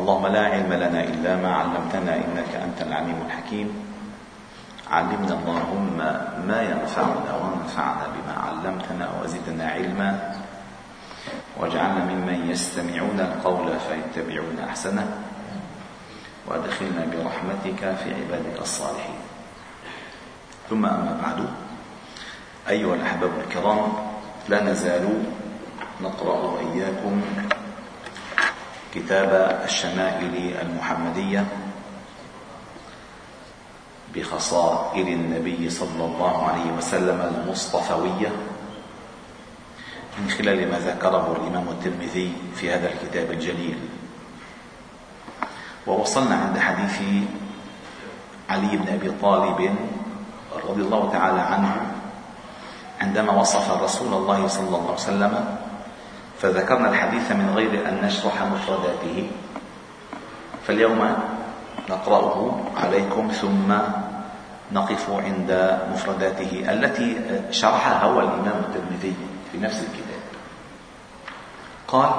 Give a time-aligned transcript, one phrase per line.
[0.00, 3.68] اللهم لا علم لنا إلا ما علمتنا إنك أنت العليم الحكيم.
[4.90, 5.96] علمنا اللهم
[6.48, 10.10] ما ينفعنا وانفعنا بما علمتنا وزدنا علما.
[11.60, 15.06] واجعلنا ممن يستمعون القول فيتبعون أحسنه.
[16.48, 19.20] وادخلنا برحمتك في عبادك الصالحين.
[20.70, 21.38] ثم أما بعد
[22.68, 23.92] أيها الأحباب الكرام
[24.48, 25.22] لا نزال
[26.00, 27.22] نقرأ إياكم
[28.94, 31.46] كتاب الشمائل المحمدية
[34.14, 38.32] بخصائل النبي صلى الله عليه وسلم المصطفوية
[40.18, 43.78] من خلال ما ذكره الإمام الترمذي في هذا الكتاب الجليل.
[45.86, 47.00] ووصلنا عند حديث
[48.48, 49.76] علي بن أبي طالب
[50.68, 51.92] رضي الله تعالى عنه
[53.00, 55.56] عندما وصف رسول الله صلى الله عليه وسلم
[56.42, 59.30] فذكرنا الحديث من غير أن نشرح مفرداته.
[60.66, 61.16] فاليوم
[61.90, 63.70] نقرأه عليكم ثم
[64.72, 67.20] نقف عند مفرداته التي
[67.50, 69.14] شرحها هو الإمام الترمذي
[69.52, 70.20] في نفس الكتاب.
[71.88, 72.10] قال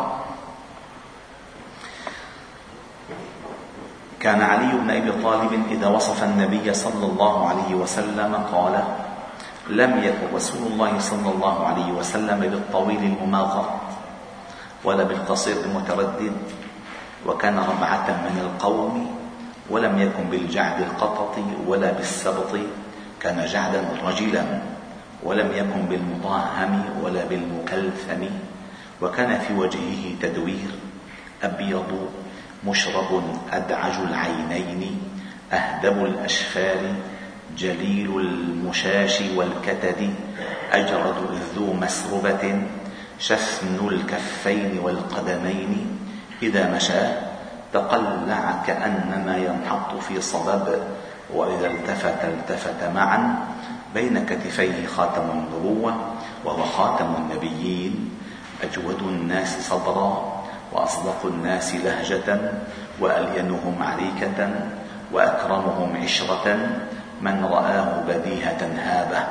[4.20, 8.84] كان علي بن أبي طالب إذا وصف النبي صلى الله عليه وسلم قال
[9.70, 13.81] لم يكن رسول الله صلى الله عليه وسلم بالطويل المماغط
[14.84, 16.34] ولا بالقصير المتردد
[17.28, 19.16] وكان ربعة من القوم
[19.70, 21.36] ولم يكن بالجعد القطط
[21.68, 22.52] ولا بالسبط
[23.22, 24.44] كان جعدا رجلا
[25.24, 28.24] ولم يكن بالمطاهم ولا بالمكلثم
[29.02, 30.72] وكان في وجهه تدوير
[31.44, 32.10] أبيض
[32.68, 35.02] مشرب أدعج العينين
[35.54, 36.78] أهدب الأشفار
[37.58, 40.14] جليل المشاش والكتد
[40.72, 42.62] أجرد ذو مسربة
[43.22, 46.00] شفن الكفين والقدمين
[46.42, 47.04] إذا مشى
[47.74, 50.66] تقلع كأنما ينحط في صبب
[51.34, 53.36] وإذا التفت التفت معا
[53.94, 55.94] بين كتفيه خاتم النبوة
[56.46, 58.18] وهو خاتم النبيين.
[58.64, 62.52] أجود الناس صدرا وأصدق الناس لهجة
[63.00, 64.50] وألينهم عريكة
[65.12, 66.58] وأكرمهم عشرة.
[67.22, 69.24] من رآه بديهة هابة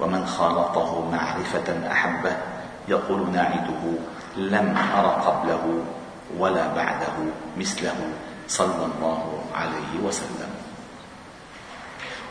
[0.00, 2.36] ومن خالطه معرفة أحبه.
[2.90, 3.82] يقول ناعده
[4.36, 5.64] لم أر قبله
[6.38, 7.16] ولا بعده
[7.58, 7.98] مثله
[8.48, 9.22] صلى الله
[9.54, 10.50] عليه وسلم.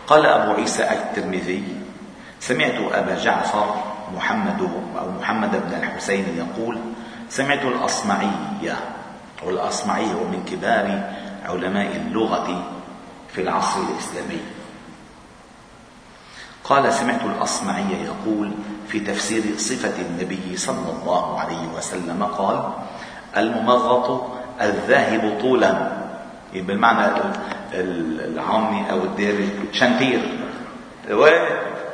[0.07, 1.63] قال أبو عيسى الترمذي
[2.39, 3.67] سمعت أبا جعفر
[4.15, 4.61] محمد
[4.99, 6.77] أو محمد بن الحسين يقول
[7.29, 8.31] سمعت الأصمعي
[9.43, 10.87] والأصمعي هو من كبار
[11.45, 12.47] علماء اللغة
[13.33, 14.58] في العصر الإسلامي.
[16.69, 18.51] قال سمعت الأصمعي يقول
[18.87, 22.73] في تفسير صفة النبي صلى الله عليه وسلم قال
[23.37, 24.21] الممغط
[24.61, 25.99] الذاهب طولا.
[26.53, 27.21] بالمعنى
[27.73, 30.21] العامي أو الدارج شنتير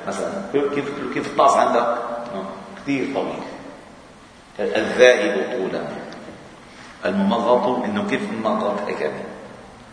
[0.07, 1.97] مثلا كيف كيف الطاس عندك؟
[2.83, 3.43] كثير طويل.
[4.59, 5.83] الذاهب طولا.
[7.05, 9.23] الممغط إنه كيف الممغط هكذا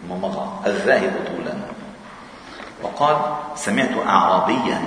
[0.05, 1.55] الممغط الذاهب طولا.
[2.83, 3.17] وقال
[3.57, 4.81] سمعت اعرابيا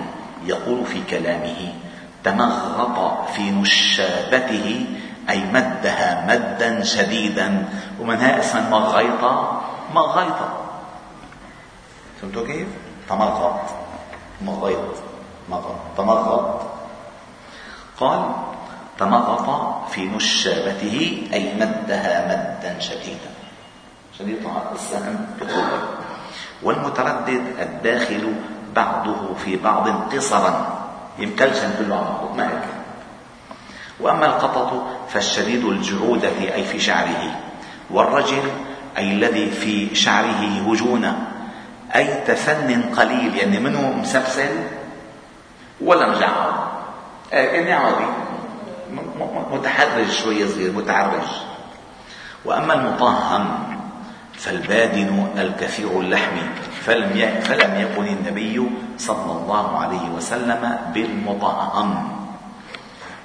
[0.45, 1.73] يقول في كلامه
[2.23, 4.85] تمغط في نشابته
[5.29, 7.69] أي مدها مدا شديدا.
[8.01, 9.61] ومنها اسم مغيطة
[9.93, 10.49] مغيطة
[12.21, 12.67] فهمتوا كيف؟
[13.09, 13.61] تمغط
[14.41, 14.95] مغيط
[15.49, 16.61] مغط تمغط
[17.97, 18.21] قال
[18.99, 19.47] تمغط
[19.89, 23.31] في نشابته أي مدها مدا شديدا.
[24.19, 24.37] شديد
[24.75, 25.94] السهم بقوة
[26.63, 28.33] والمتردد الداخل
[28.75, 30.81] بعضه في بعض قصرا.
[31.19, 32.63] يمكنش كله على ما هيك
[33.99, 37.39] وأما القطط فالشديد الجعودة أي في شعره
[37.89, 38.43] والرجل
[38.97, 41.27] أي الذي في شعره هجونة
[41.95, 44.49] أي تفن قليل يعني منه مسفسل
[45.81, 46.67] ولا مجعر
[47.31, 48.05] يعني عادي
[49.51, 51.27] متحرج شوية صغير متعرج.
[52.45, 53.74] وأما المطهم
[54.37, 56.37] فالبادن الكثير اللحم
[56.81, 62.09] فلم فلم يكن النبي صلى الله عليه وسلم بالمطهم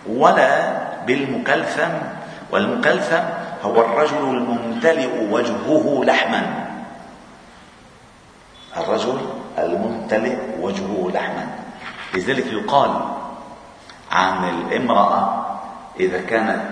[0.09, 1.91] ولا بالمكلثم
[2.53, 3.23] والمكلثم
[3.65, 6.67] هو الرجل الممتلئ وجهه لحما.
[8.77, 9.19] الرجل
[9.59, 11.47] الممتلئ وجهه لحما.
[12.15, 12.91] لذلك يقال
[14.13, 15.47] عن الامرأة
[16.01, 16.63] إذا كانت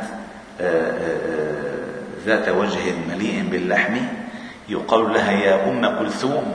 [0.60, 1.78] آه، آه،
[2.26, 3.96] ذات وجه مليء باللحم
[4.68, 6.54] يقال لها يا أم كلثوم.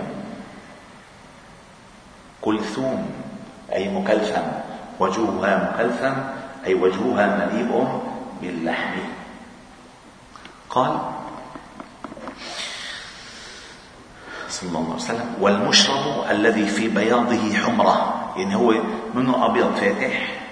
[2.41, 3.11] كلثوم
[3.73, 4.47] أي مكلثم
[4.99, 6.13] وجهها مكلثم
[6.65, 8.01] أي وجهها مليء
[8.41, 8.99] باللحم
[10.69, 10.99] قال
[14.49, 18.73] صلى الله عليه وسلم والمشرب الذي في بياضه حمرة يعني هو
[19.13, 20.43] منه أبيض فاتح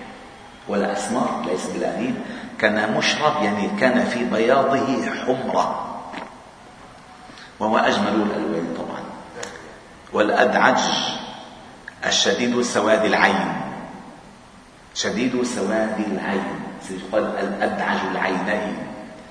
[0.68, 2.16] ولا أسمر ليس بالأنين
[2.60, 5.91] كان مشرب يعني كان في بياضه حمرة.
[7.62, 9.04] وهو أجمل الألوان طبعا.
[10.14, 10.80] والأدعج
[12.06, 13.62] الشديد سواد العين.
[14.96, 16.60] شديد سواد العين.
[16.82, 18.78] سيقال الأدعج العينين.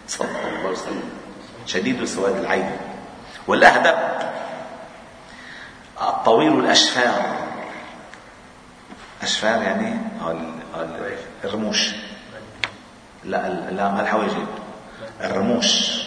[0.08, 1.10] صلى الله عليه وسلم.
[1.66, 2.76] شديد سواد العين.
[3.46, 3.98] والأهدب
[6.24, 7.36] طويل الأشفار.
[9.22, 9.98] أشفار يعني
[11.44, 11.90] الرموش.
[13.24, 14.46] لا لا ما الحواجب
[15.20, 15.99] الرموش.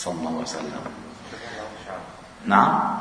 [0.00, 0.84] صلى الله عليه وسلم.
[2.46, 2.98] نعم.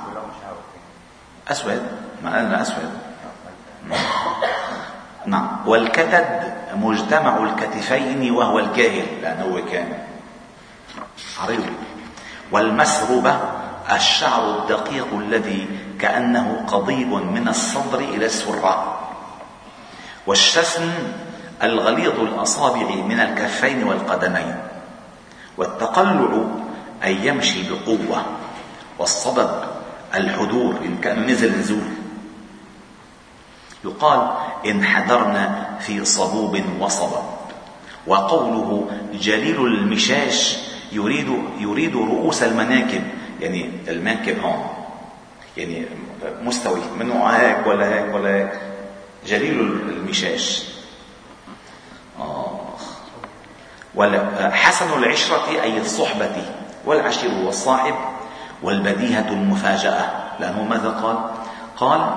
[1.48, 1.84] أسود.
[2.24, 2.92] ما قالنا أسود.
[5.26, 5.48] نعم.
[5.66, 9.98] والكتد مجتمع الكتفين وهو الكاهل لأنه هو كان
[11.40, 11.66] عريض.
[12.52, 13.40] والمسربة
[13.92, 19.00] الشعر الدقيق الذي كأنه قضيب من الصدر إلى السرة
[20.28, 20.92] والشسن
[21.64, 24.56] الغليظ الأصابع من الكفين والقدمين.
[25.58, 26.69] والتقلع
[27.04, 28.26] أن يمشي بقوة.
[29.00, 29.50] والصبب
[30.16, 31.84] الحضور إن كان نزل نزول
[33.86, 34.32] يقال
[34.66, 37.24] إن حضرنا في صبوب وصبب
[38.08, 40.58] وقوله جليل المشاش
[40.92, 43.04] يريد يريد رؤوس المناكب.
[43.42, 44.68] يعني المنكب هون
[45.58, 45.86] يعني
[46.42, 48.52] مستوي منه هيك ولا هيك ولا هيك.
[49.28, 50.64] جليل المشاش.
[52.20, 52.60] آه.
[54.52, 56.36] حسن العشرة أي الصحبة.
[56.86, 57.96] والعشير والصاحب
[58.64, 60.10] والبديهة المفاجأة.
[60.40, 61.18] لأنه ماذا قال؟
[61.78, 62.16] قال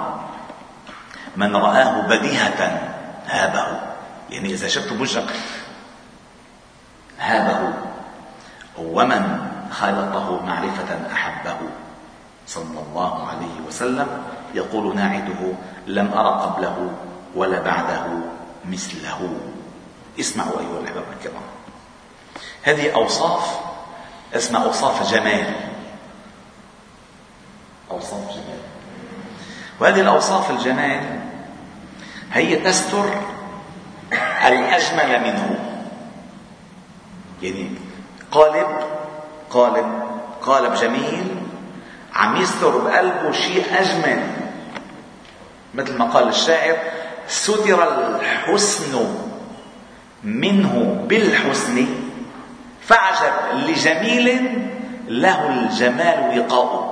[1.36, 2.80] من رآه بديهة
[3.26, 3.80] هابه.
[4.30, 5.32] يعني إذا شفت بوجهك
[7.20, 7.72] هابه.
[8.78, 11.56] ومن خالطه معرفة أحبه.
[12.46, 14.06] صلى الله عليه وسلم
[14.54, 15.52] يقول ناعده
[15.86, 16.90] لم أر قبله
[17.34, 18.04] ولا بعده
[18.64, 19.36] مثله.
[20.20, 21.42] اسمعوا أيها الأحباب الكرام.
[22.62, 23.71] هذه أوصاف
[24.34, 25.54] اسمها أوصاف جمال.
[27.90, 28.58] أوصاف جمال.
[29.80, 31.20] وهذه الأوصاف الجمال
[32.32, 33.04] هي تستر
[34.46, 35.58] الأجمل منه.
[37.42, 37.70] يعني
[38.30, 38.66] قالب
[39.50, 40.02] قالب
[40.42, 41.36] قالب جميل
[42.14, 44.26] عم يستر بقلبه شيء أجمل.
[45.74, 46.76] مثل ما قال الشاعر
[47.28, 47.82] ستر
[48.16, 49.16] الحسن
[50.24, 52.01] منه بالحسن
[52.82, 53.32] فعجب
[53.68, 54.58] لجميل
[55.08, 56.82] له الجمال وقاؤه.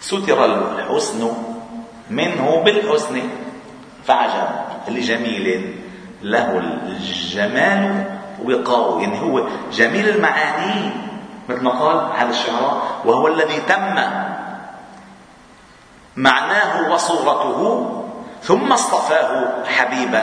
[0.00, 1.32] ستر الحسن
[2.10, 3.22] منه بالحسن.
[4.04, 4.48] فعجب
[4.88, 5.74] لجميل
[6.22, 8.04] له الجمال
[8.44, 9.02] وقاؤه.
[9.02, 10.90] يعني هو جميل المعاني
[11.48, 13.96] مثل ما قال هذا الشعراء وهو الذي تم
[16.16, 17.90] معناه وصورته
[18.42, 20.22] ثم اصطفاه حبيبا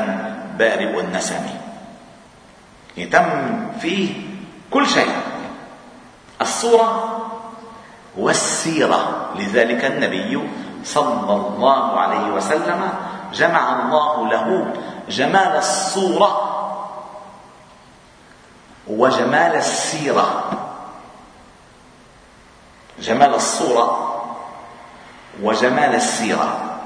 [0.58, 1.63] بارئ النسم.
[2.98, 4.14] يعني تم فيه
[4.72, 5.16] كل شيء.
[6.42, 7.20] الصورة
[8.18, 9.30] والسيرة.
[9.36, 10.50] لذلك النبي
[10.84, 12.90] صلى الله عليه وسلم
[13.34, 14.74] جمع الله له
[15.10, 16.50] جمال الصورة
[18.88, 20.44] وجمال السيرة.
[23.00, 24.14] جمال الصورة
[25.42, 26.80] وجمال السيرة.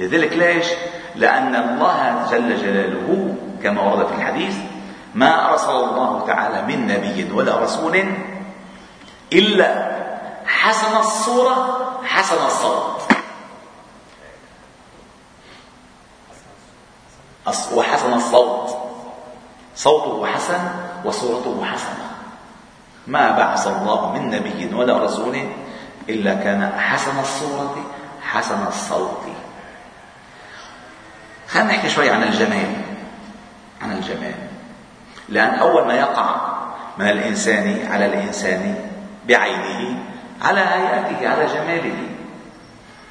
[0.00, 0.66] لذلك ليش؟
[1.14, 4.56] لأن الله جل جلاله كما ورد في الحديث
[5.16, 8.04] ما أرسل الله تعالى من نبي ولا رسول
[9.32, 9.68] إلا
[10.46, 11.56] حسن الصورة
[12.04, 13.02] حسن الصوت.
[17.72, 18.76] وحسن الصوت.
[19.76, 20.62] صوته حسن
[21.04, 22.06] وصورته حسنة.
[23.06, 25.48] ما بعث الله من نبي ولا رسول
[26.08, 27.76] إلا كان حسن الصورة
[28.20, 29.24] حسن الصوت.
[31.48, 32.72] خلينا نحكي شوي عن الجمال.
[33.82, 34.45] عن الجمال.
[35.28, 36.56] لأن أول ما يقع
[36.98, 38.74] من الإنسان على الإنسان
[39.28, 39.98] بعينه
[40.42, 41.98] على هيئته على جماله.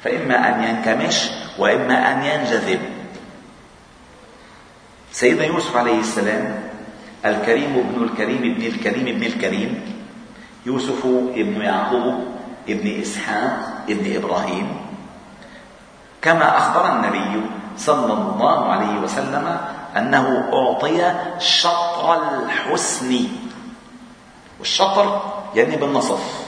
[0.04, 2.80] فإما أن ينكمش وإما أن ينجذب.
[5.12, 6.54] سيدنا يوسف عليه السلام
[7.24, 9.80] الكريم ابن الكريم ابن الكريم ابن الكريم
[10.66, 12.24] يوسف ابن يعقوب
[12.68, 14.68] ابن إسحاق ابن إبراهيم.
[16.22, 17.42] كما أخبر النبي
[17.76, 19.58] صلى الله عليه وسلم
[19.96, 23.28] أنه أعطي شطر الحسن.
[24.58, 25.22] والشطر
[25.54, 26.46] يعني بالنصف.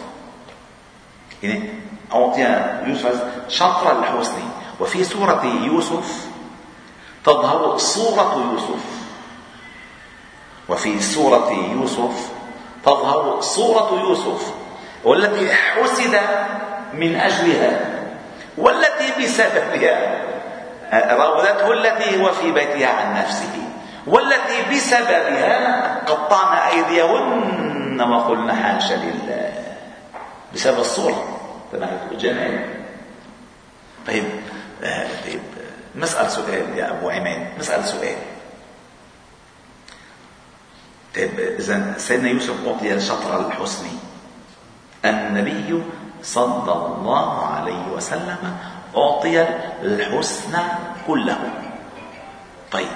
[1.43, 1.71] يعني
[2.15, 2.43] أعطي
[2.87, 4.43] يوسف شطر الحسن.
[4.81, 6.27] وفي سورة يوسف
[7.25, 8.85] تظهر صورة يوسف.
[10.69, 12.29] وفي سورة يوسف
[12.85, 14.53] تظهر صورة يوسف.
[15.05, 16.21] والتي حسد
[16.93, 17.99] من أجلها.
[18.59, 20.18] والتي بسببها.
[20.93, 23.69] راودته التي هو في بيتها عن نفسه
[24.07, 29.53] والتي بسببها قطعنا أيديهن وقلنا حاشا لله.
[30.55, 31.39] بسبب الصورة.
[31.73, 32.65] تبع الجمال
[34.07, 34.25] طيب
[34.85, 35.41] آه، طيب
[35.97, 37.47] نسأل سؤال يا أبو عماد.
[37.59, 38.17] نسأل سؤال.
[41.15, 43.87] طيب إذا سيدنا يوسف أعطي شطر الحسن
[45.05, 45.83] النبي
[46.23, 48.57] صلى الله عليه وسلم
[48.97, 49.47] أعطي
[49.83, 50.59] الحسن
[51.07, 51.39] كله.
[52.73, 52.89] طيب.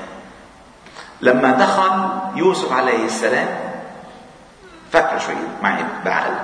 [1.21, 3.49] لما دخل يوسف عليه السلام
[4.93, 6.35] فكر شوي معي بعقل.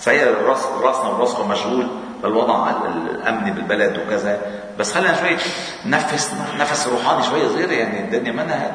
[0.00, 1.88] صحيح الراس رأسنا ورأسه مشغول
[2.22, 4.40] بالوضع الأمني بالبلد وكذا
[4.78, 5.36] بس خلينا شوي
[5.86, 8.74] نفس نفس روحاني شوي صغير يعني الدنيا ما هيك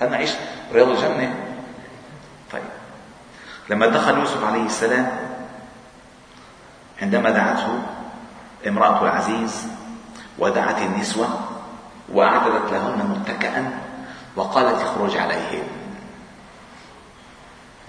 [0.00, 0.30] خلينا نعيش
[0.72, 1.34] رياض الجنه
[2.52, 2.62] طيب.
[3.70, 5.10] لما دخل يوسف عليه السلام
[7.02, 7.78] عندما دعته
[8.66, 9.66] امرأة العزيز
[10.38, 11.28] ودعت النسوة
[12.12, 13.70] وأعددت لهن متكئا
[14.36, 15.64] وقالت اخرج عليهم.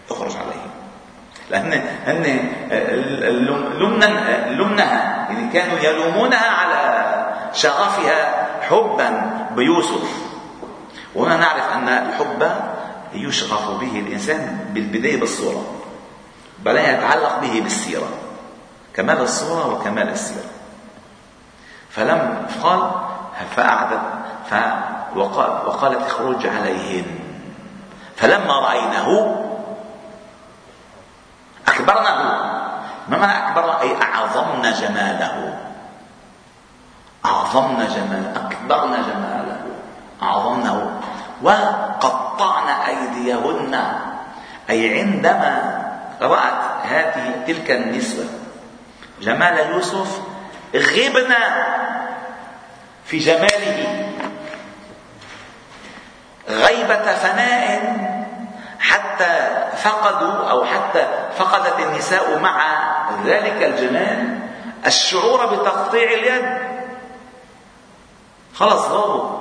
[0.09, 0.71] اخرج عليهم.
[1.51, 1.73] لأن
[2.05, 2.23] هن
[4.57, 5.27] لمنها.
[5.29, 10.29] يعني كانوا يلومونها على شغفها حبا بيوسف.
[11.15, 12.51] وهنا نعرف أن الحب
[13.13, 15.65] يشغف به الإنسان بالبداية بالصورة
[16.59, 18.07] بل يتعلق به بالسيرة
[18.95, 20.49] كمال الصورة وكمال السيرة.
[21.89, 22.91] فلم قال
[23.55, 24.01] فأعدت
[25.65, 27.19] وقالت اخرج عليهن.
[28.15, 29.35] فلما رأينه
[31.67, 32.17] أكبرنه.
[33.09, 35.57] ما معنى أكبرنا أي أعظمنا جماله.
[37.25, 39.59] أعظمنا جماله أكبرنا جماله.
[40.21, 41.01] أعظمنه.
[41.41, 43.73] وقطعنا أيديهن.
[44.69, 45.85] أي عندما
[46.21, 48.25] رأت هذه تلك النسوة
[49.21, 50.21] جمال يوسف
[50.75, 51.65] غبنا
[53.05, 54.09] في جماله.
[56.49, 57.99] غيبة فناء
[58.79, 61.07] حتى فقدوا أو حتى
[61.37, 62.81] فقدت النساء مع
[63.25, 64.39] ذلك الجمال
[64.85, 66.57] الشعور بتقطيع اليد.
[68.53, 69.39] خلص غابوا.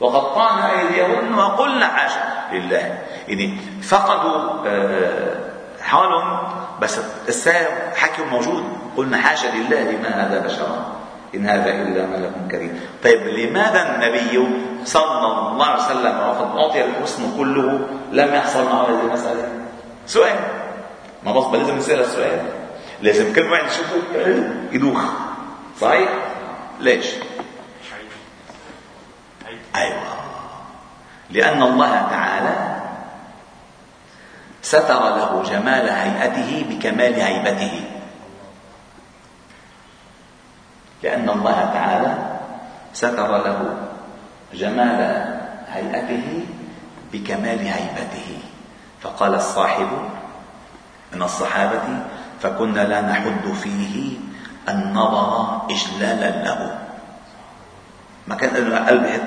[0.00, 2.98] وقطعنا أيديهن وقلنا حاشا لله.
[3.28, 5.53] يعني فقدوا آه،
[5.84, 6.38] حالهم
[6.80, 8.64] بس الساعة حكي موجود.
[8.96, 10.96] قلنا حاشا لله لما هذا بشرا؟
[11.34, 12.80] إن هذا إلا ملك كريم.
[13.04, 14.48] طيب لماذا النبي
[14.84, 19.48] صلى الله عليه وسلم وقد أعطي الحسن كله لم يحصل معه هذه المسألة؟
[20.06, 20.38] سؤال.
[21.24, 22.42] ما بس لازم نسأل السؤال.
[23.02, 23.96] لازم كل واحد يشوفه
[24.72, 25.02] يدوخ.
[25.80, 26.08] صحيح؟
[26.80, 27.06] ليش؟
[29.76, 30.02] أيوة.
[31.30, 32.73] لأن الله تعالى
[34.64, 37.74] ستر له جمال هيئته بكمال هيبته.
[41.04, 42.12] لأن الله تعالى
[42.96, 43.60] ستر له
[44.56, 45.00] جمال
[45.68, 46.26] هيئته
[47.12, 48.30] بكمال هيبته.
[49.04, 49.90] فقال الصاحب
[51.12, 51.84] من الصحابة
[52.40, 54.16] فكنا لا نحد فيه
[54.68, 56.60] النظر إجلالا له.
[58.26, 58.72] ما كان قلب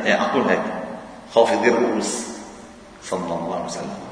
[0.01, 0.65] على طول هيك
[1.29, 2.25] خافض الرؤوس.
[3.03, 4.06] صلى الله عليه وسلم.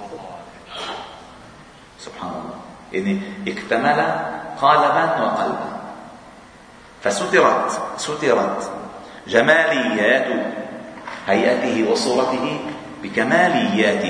[2.05, 2.59] سبحان الله.
[2.93, 3.99] يعني اكتمل
[4.61, 5.71] قالبا وقلبا.
[7.03, 8.71] فسترت سترت
[9.27, 10.27] جماليات
[11.27, 12.59] هيئته وصورته
[13.03, 14.05] بكماليات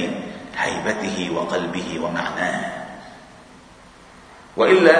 [0.58, 2.72] هيبته وقلبه ومعناه.
[4.58, 4.96] وإلا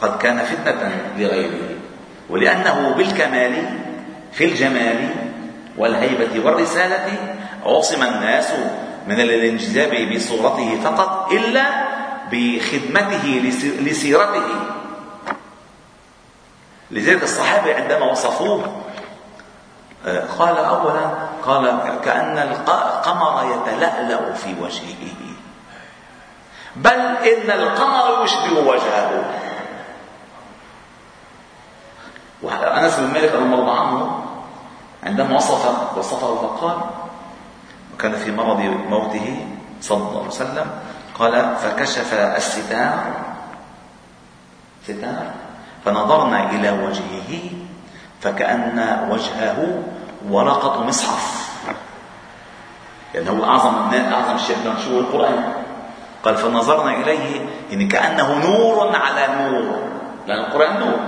[0.00, 1.76] قد كان فتنة لغيره
[2.30, 3.54] ولأنه بالكمال
[4.32, 5.10] في الجمال
[5.76, 7.36] والهيبة والرسالة
[7.66, 8.52] عصم الناس
[9.08, 11.95] من الانجذاب بصورته فقط إلا
[12.32, 14.48] بخدمته لسيرته.
[16.90, 18.82] لذلك الصحابة عندما وصفوه
[20.06, 21.10] آه، قال أولا
[21.42, 25.16] قال كأن القمر يتلألأ في وجهه.
[26.76, 29.46] بل إن القمر يشبه وجهه.
[32.44, 34.24] أنس بن مالك رضي الله عنه
[35.02, 36.76] عندما وصف وصفه فقال
[37.94, 39.46] وكان في مرض موته
[39.80, 40.70] صلى الله عليه وسلم
[41.18, 43.12] قال فكشف الستار
[44.84, 45.26] ستار
[45.84, 47.32] فنظرنا إلى وجهه
[48.20, 49.82] فكأن وجهه
[50.28, 51.46] ورقة مصحف.
[53.14, 55.52] لأنه يعني أعظم أعظم شيء شو القرآن.
[56.24, 59.78] قال فنظرنا إليه يعني كأنه نور على نور.
[60.26, 60.98] لأن القرآن نور.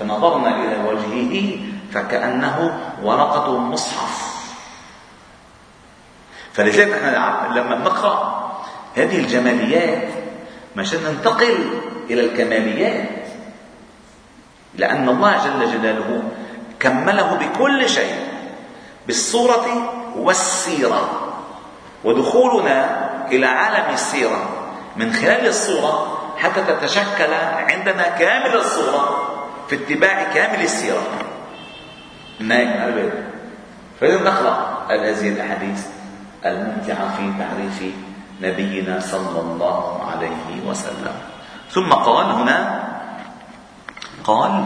[0.00, 1.58] فنظرنا إلى وجهه
[1.92, 4.34] فكأنه ورقة مصحف.
[6.52, 8.33] فلذلك إحنا لما نقرأ
[8.96, 10.08] هذه الجماليات
[10.76, 11.58] مشان ننتقل
[12.10, 13.08] إلى الكماليات.
[14.74, 16.22] لأن الله جل جلاله
[16.80, 18.14] كمله بكل شيء
[19.06, 21.30] بالصورة والسيرة.
[22.04, 24.48] ودخولنا إلى عالم السيرة.
[24.96, 29.28] من خلال الصورة حتى تتشكل عندنا كامل الصورة
[29.68, 31.02] في اتباع كامل السيرة.
[32.40, 33.10] نايم
[34.00, 35.86] فإذا نقرأ هذه الأحاديث
[36.46, 37.94] الممتعة في تعريف
[38.42, 41.14] نبينا صلى الله عليه وسلم.
[41.70, 42.82] ثم قال هنا
[44.24, 44.64] قال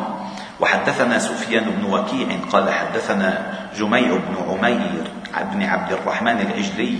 [0.60, 5.04] وحدثنا سفيان بن وكيع قال حدثنا جميع بن عمير
[5.52, 6.98] بن عبد الرحمن العجلي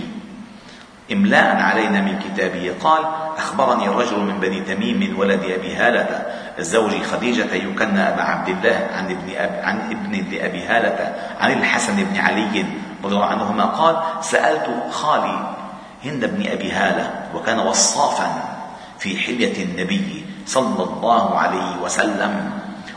[1.11, 3.03] إملاء علينا من كتابه قال
[3.37, 6.25] أخبرني رجل من بني تميم من ولد أبي هالة
[6.59, 11.95] الزوج خديجة يكنى أبا عبد الله عن ابن أب عن ابن لأبي هالة عن الحسن
[11.95, 12.65] بن علي
[13.03, 15.58] رضي الله عنهما قال سألت خالي
[16.05, 18.29] هند بن أبي هالة وكان وصافا
[18.99, 22.51] في حلية النبي صلى الله عليه وسلم.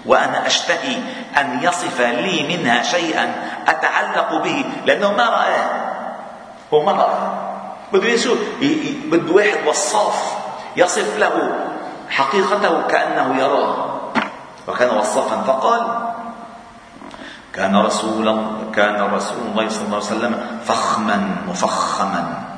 [0.07, 0.97] وأنا أشتهي
[1.39, 3.35] أن يصف لي منها شيئا
[3.69, 5.67] أتعلق به لأنه ما رآه
[6.75, 7.33] هو ما رآه
[7.93, 8.39] بده يشوف
[9.11, 10.37] بده واحد وصاف
[10.77, 11.55] يصف له
[12.11, 13.77] حقيقته كأنه يراه.
[14.69, 15.43] وكان وصافا.
[15.43, 15.83] فقال
[17.53, 18.27] كان رسول
[18.75, 22.52] كان رسول الله صلى الله عليه وسلم فخما مفخما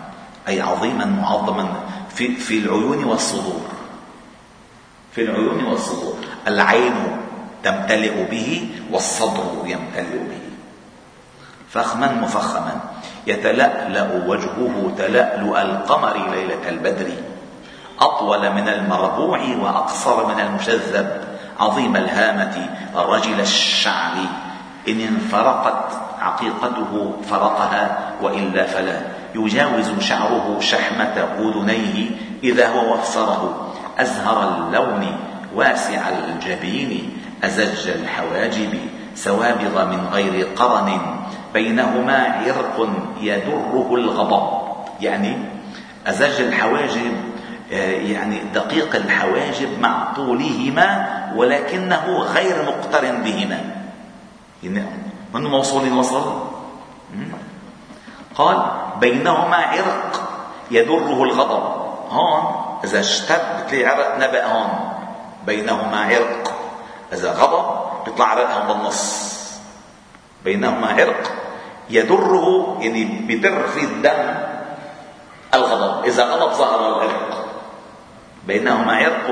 [0.49, 1.69] أي عظيما معظما
[2.15, 3.61] في في العيون والصدور.
[5.13, 6.17] في العيون والصدور.
[6.47, 6.95] العين
[7.63, 10.41] تمتلئ به والصدر يمتلئ به.
[11.71, 12.81] فخما مفخما.
[13.27, 17.11] يتلألأ وجهه تلألؤ القمر ليلة البدر.
[18.01, 21.25] أطول من المربوع وأقصر من المشذب.
[21.61, 24.13] عظيم الهامة رجل الشعر.
[24.89, 25.89] إن انفرقت
[26.21, 29.14] عقيقته فرقها وإلا فلا.
[29.35, 32.11] يجاوز شعره شحمة أذنيه
[32.45, 35.17] إذا هو وفره أزهر اللون
[35.55, 37.11] واسع الجبين
[37.45, 38.79] أزج الحواجب
[39.15, 41.01] سوابغ من غير قرن.
[41.55, 42.89] بينهما عرق
[43.21, 44.65] يدره الغضب.
[45.01, 45.37] يعني
[46.07, 47.13] أزج الحواجب
[47.73, 53.61] آه، يعني دقيق الحواجب مع طولهما ولكنه غير مقترن بهما.
[54.63, 54.85] يعني
[55.35, 56.43] من موصول وصل
[58.35, 60.23] قال بينهما عرق
[60.71, 61.65] يدره الغضب.
[62.11, 62.43] هون
[62.85, 64.69] إذا اشتد بتلاقي عرق نبأ هون.
[65.47, 66.55] بينهما عرق.
[67.13, 67.65] إذا غضب
[68.05, 69.35] بيطلع عرق هون بالنص.
[70.45, 71.33] بينهما عرق
[71.91, 74.35] يدره يعني بدر في الدم
[75.55, 76.05] الغضب.
[76.05, 77.47] إذا غضب ظهر العرق.
[78.47, 79.29] بينهما عرق.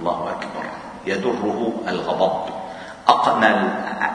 [0.00, 0.64] الله أكبر.
[1.06, 2.52] يدره الغضب.
[3.08, 3.50] أقنى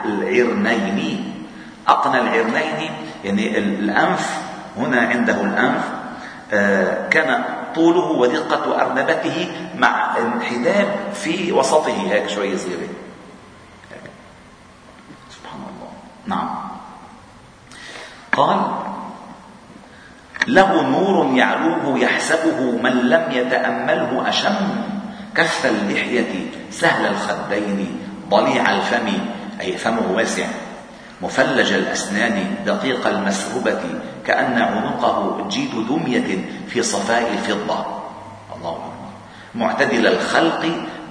[0.04, 1.46] العرنين.
[1.88, 4.40] أقنى العرنين يعني الأنف
[4.78, 5.84] هنا عنده الأنف
[6.52, 12.10] آه، كان طوله ودقة أرنبته مع انحداب في وسطه.
[12.10, 12.88] هيك شوية صغيرة
[15.30, 15.90] سبحان الله.
[16.26, 16.48] نعم.
[18.32, 18.60] قال
[20.46, 24.68] له نور يعلوه يحسبه من لم يتأمله أشم.
[25.34, 29.08] كف اللحية سهل الخدين ضليع الفم
[29.60, 30.46] أي فمه واسع.
[31.22, 33.80] مفلج الأسنان دقيق المسروبة
[34.26, 37.86] كأن عنقه جيد دمية في صفاء الفضة.
[38.56, 39.06] الله أكبر.
[39.54, 40.62] معتدل الخلق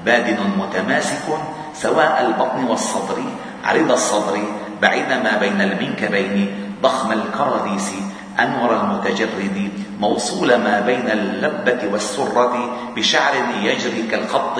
[0.05, 1.25] بادن متماسك
[1.73, 3.17] سواء البطن والصدر
[3.65, 4.37] عريض الصدر
[4.81, 7.91] بعيد ما بين المنكبين ضخم الكراديس
[8.39, 14.59] أنور المتجرد موصول ما بين اللبة والسرة بشعر يجري كالخط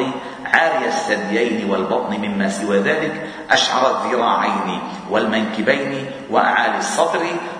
[0.55, 7.19] عاري الثديين والبطن مما سوى ذلك أشعر الذراعين والمنكبين وأعالي الصدر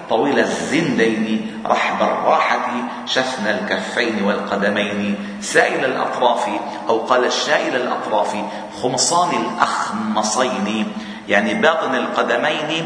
[0.10, 2.68] طويل الزندين رحب الراحة
[3.06, 6.50] شفن الكفين والقدمين سائل الأطراف
[6.90, 8.36] أو قال الشائل الأطراف
[8.82, 10.94] خمصان الأخمصين
[11.28, 12.86] يعني باطن القدمين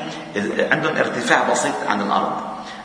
[0.72, 2.32] عندهم ارتفاع بسيط عن الأرض.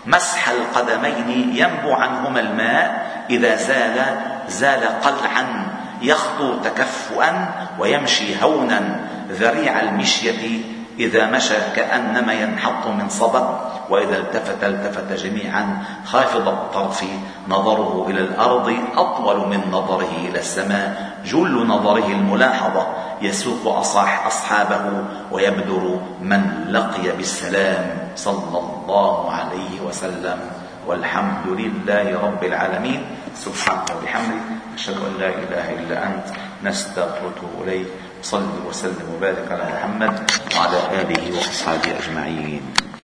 [0.07, 5.74] مسح القدمين ينبو عنهما الماء إذا زال زال قلعا.
[6.05, 10.61] يخطو تكفؤا ويمشي هونا ذريع المشية
[10.99, 13.47] إذا مشى كأنما ينحط من صبب
[13.91, 17.05] وإذا التفت التفت جميعا خافض الطرف
[17.49, 22.87] نظره إلى الأرض أطول من نظره إلى السماء جل نظره الملاحظة
[23.23, 30.41] يسوق أصاح أصحابه ويبدر من لقي بالسلام صلى الله عليه وسلم.
[30.87, 33.03] والحمد لله رب العالمين.
[33.37, 34.64] سبحانك وبحمدك.
[34.75, 36.27] أشهد أن لا إله إلا أنت
[36.65, 37.87] نستغفرك إليك
[38.23, 42.84] صل وسلم وبارك على محمد وعلى آله وأصحابه أجمعين.